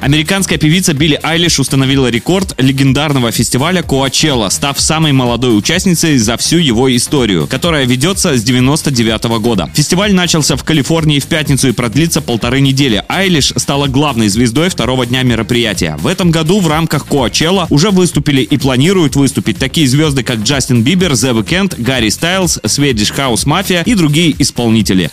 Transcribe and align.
Американская 0.00 0.56
певица 0.56 0.94
Билли 0.94 1.20
Айлиш 1.22 1.60
установила 1.60 2.08
рекорд 2.08 2.54
легендарного 2.58 3.30
фестиваля 3.32 3.82
Коачелла, 3.82 4.48
став 4.48 4.80
самой 4.80 5.12
молодой 5.12 5.56
участницей 5.56 6.16
за 6.16 6.38
всю 6.38 6.56
его 6.56 6.94
историю, 6.96 7.46
которая 7.46 7.84
ведется 7.84 8.36
с 8.36 8.42
99 8.42 9.24
года. 9.40 9.70
Фестиваль 9.74 10.14
начался 10.14 10.56
в 10.56 10.64
Калифорнии 10.64 11.20
в 11.20 11.26
пятницу 11.26 11.68
и 11.68 11.72
продлится 11.72 12.22
полторы 12.22 12.60
недели. 12.60 13.04
Айлиш 13.08 13.52
стала 13.56 13.88
главной 13.88 14.28
звездой 14.28 14.70
второго 14.70 15.04
дня 15.04 15.22
мероприятия. 15.22 15.96
В 15.98 16.06
этом 16.06 16.30
году 16.30 16.60
в 16.60 16.68
рамках 16.68 17.06
Коачелла 17.06 17.66
уже 17.68 17.90
выступили 17.90 18.40
и 18.40 18.56
планируют 18.56 19.16
выступить 19.16 19.58
такие 19.58 19.86
звезды, 19.86 20.22
как 20.22 20.38
Джастин 20.38 20.82
Бибер, 20.82 21.12
The 21.12 21.38
Weeknd, 21.38 21.74
Гарри 21.76 22.08
Стайлз, 22.08 22.58
Swedish 22.64 23.14
House 23.14 23.44
Mafia 23.44 23.82
и 23.84 23.94
другие 23.94 24.34
исполнители. 24.38 25.10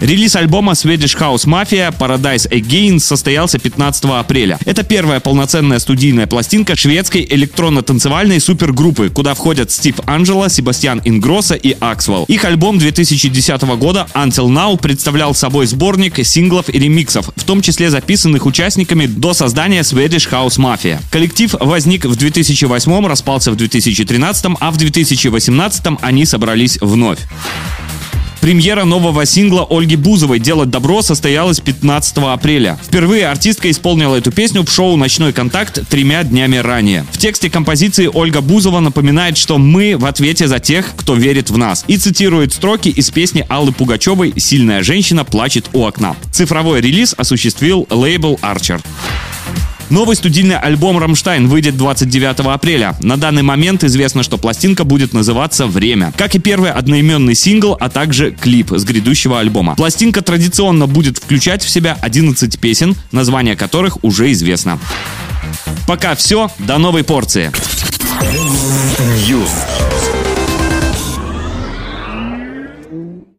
Релиз 0.00 0.36
альбома 0.36 0.72
Swedish 0.72 1.18
House 1.18 1.44
Mafia 1.44 1.92
Paradise 1.96 2.48
Again 2.50 3.00
состоялся 3.00 3.58
15 3.58 4.04
апреля. 4.04 4.58
Это 4.64 4.84
первая 4.84 5.18
полноценная 5.18 5.80
студийная 5.80 6.28
пластинка 6.28 6.76
шведской 6.76 7.26
электронно-танцевальной 7.28 8.40
супергруппы, 8.40 9.10
куда 9.10 9.34
входят 9.34 9.72
Стив 9.72 9.96
Анджело, 10.06 10.48
Себастьян 10.48 11.02
Ингросса 11.04 11.56
и 11.56 11.76
Аксвелл. 11.80 12.24
Их 12.28 12.44
альбом 12.44 12.78
2010 12.78 13.62
года 13.76 14.06
Until 14.14 14.48
Now 14.48 14.78
представлял 14.78 15.34
собой 15.34 15.66
сборник 15.66 16.24
синглов 16.24 16.68
и 16.68 16.78
ремиксов, 16.78 17.30
в 17.34 17.44
том 17.44 17.60
числе 17.60 17.90
записанных 17.90 18.46
участниками 18.46 19.06
до 19.06 19.34
создания 19.34 19.80
Swedish 19.80 20.30
House 20.30 20.58
Mafia. 20.58 21.00
Коллектив 21.10 21.54
возник 21.58 22.04
в 22.04 22.14
2008, 22.14 23.06
распался 23.06 23.50
в 23.50 23.56
2013, 23.56 24.46
а 24.60 24.70
в 24.70 24.76
2018 24.76 25.86
они 26.02 26.24
собрались 26.24 26.78
вновь. 26.80 27.18
Премьера 28.40 28.84
нового 28.84 29.26
сингла 29.26 29.66
Ольги 29.68 29.96
Бузовой 29.96 30.38
«Делать 30.38 30.70
добро» 30.70 31.02
состоялась 31.02 31.60
15 31.60 32.18
апреля. 32.18 32.78
Впервые 32.82 33.28
артистка 33.28 33.70
исполнила 33.70 34.16
эту 34.16 34.30
песню 34.30 34.64
в 34.64 34.70
шоу 34.70 34.96
«Ночной 34.96 35.32
контакт» 35.32 35.80
тремя 35.88 36.22
днями 36.22 36.56
ранее. 36.56 37.04
В 37.10 37.18
тексте 37.18 37.50
композиции 37.50 38.08
Ольга 38.12 38.40
Бузова 38.40 38.80
напоминает, 38.80 39.36
что 39.36 39.58
мы 39.58 39.96
в 39.96 40.06
ответе 40.06 40.46
за 40.46 40.60
тех, 40.60 40.94
кто 40.96 41.14
верит 41.14 41.50
в 41.50 41.58
нас, 41.58 41.84
и 41.88 41.96
цитирует 41.96 42.52
строки 42.52 42.88
из 42.88 43.10
песни 43.10 43.44
Аллы 43.48 43.72
Пугачевой 43.72 44.32
«Сильная 44.36 44.82
женщина 44.82 45.24
плачет 45.24 45.66
у 45.72 45.84
окна». 45.84 46.16
Цифровой 46.32 46.80
релиз 46.80 47.14
осуществил 47.18 47.86
лейбл 47.90 48.38
Archer. 48.42 48.80
Новый 49.90 50.16
студийный 50.16 50.58
альбом 50.58 50.98
«Рамштайн» 50.98 51.48
выйдет 51.48 51.76
29 51.76 52.40
апреля. 52.40 52.94
На 53.00 53.16
данный 53.16 53.42
момент 53.42 53.84
известно, 53.84 54.22
что 54.22 54.36
пластинка 54.36 54.84
будет 54.84 55.12
называться 55.12 55.66
«Время». 55.66 56.12
Как 56.16 56.34
и 56.34 56.38
первый 56.38 56.70
одноименный 56.70 57.34
сингл, 57.34 57.76
а 57.78 57.88
также 57.88 58.32
клип 58.32 58.72
с 58.72 58.84
грядущего 58.84 59.40
альбома. 59.40 59.76
Пластинка 59.76 60.20
традиционно 60.20 60.86
будет 60.86 61.18
включать 61.18 61.62
в 61.62 61.70
себя 61.70 61.96
11 62.02 62.58
песен, 62.58 62.96
название 63.12 63.56
которых 63.56 64.04
уже 64.04 64.30
известно. 64.32 64.78
Пока 65.86 66.14
все, 66.14 66.50
до 66.58 66.76
новой 66.78 67.02
порции. 67.02 67.50
News. 69.28 69.77